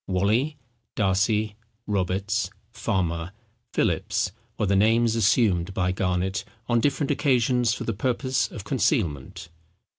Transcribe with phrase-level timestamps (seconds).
[0.07, 0.57] Wally,
[0.95, 1.55] Darcy,
[1.85, 3.33] Roberts, Farmer,
[3.71, 9.49] Philips, were the names assumed by Garnet on different occasions for the purpose of concealment.